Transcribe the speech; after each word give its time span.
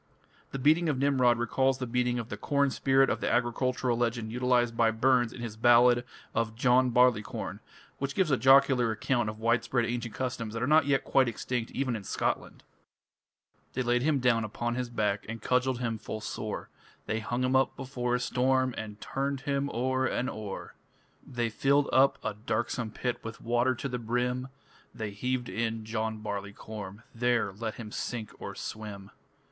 The 0.49 0.57
beating 0.57 0.89
of 0.89 0.97
Nimrod 0.97 1.37
recalls 1.37 1.77
the 1.77 1.85
beating 1.85 2.17
of 2.17 2.29
the 2.29 2.35
corn 2.35 2.71
spirit 2.71 3.07
of 3.11 3.21
the 3.21 3.31
agricultural 3.31 3.95
legend 3.95 4.31
utilized 4.31 4.75
by 4.75 4.89
Burns 4.89 5.31
in 5.31 5.41
his 5.41 5.55
ballad 5.55 6.03
of 6.33 6.55
"John 6.55 6.89
Barleycorn", 6.89 7.59
which 7.99 8.15
gives 8.15 8.31
a 8.31 8.37
jocular 8.37 8.89
account 8.89 9.29
of 9.29 9.37
widespread 9.37 9.85
ancient 9.85 10.15
customs 10.15 10.55
that 10.55 10.63
are 10.63 10.65
not 10.65 10.87
yet 10.87 11.03
quite 11.03 11.27
extinct 11.27 11.69
even 11.69 11.95
in 11.95 12.03
Scotland: 12.03 12.63
They 13.73 13.83
laid 13.83 14.01
him 14.01 14.17
down 14.17 14.43
upon 14.43 14.73
his 14.73 14.89
back 14.89 15.23
And 15.29 15.39
cudgelled 15.39 15.77
him 15.81 15.99
full 15.99 16.19
sore; 16.19 16.69
They 17.05 17.19
hung 17.19 17.43
him 17.43 17.55
up 17.55 17.75
before 17.75 18.15
a 18.15 18.19
storm 18.19 18.73
And 18.79 18.99
turned 18.99 19.41
him 19.41 19.69
o'er 19.69 20.07
and 20.07 20.31
o'er. 20.31 20.73
They 21.27 21.51
filled 21.51 21.87
up 21.93 22.17
a 22.23 22.33
darksome 22.33 22.89
pit 22.89 23.23
With 23.23 23.39
water 23.39 23.75
to 23.75 23.87
the 23.87 23.99
brim, 23.99 24.47
They 24.95 25.11
heaved 25.11 25.47
in 25.47 25.85
John 25.85 26.23
Barleycorn 26.23 27.03
There 27.13 27.53
let 27.53 27.75
him 27.75 27.91
sink 27.91 28.31
or 28.39 28.55
swim. 28.55 29.11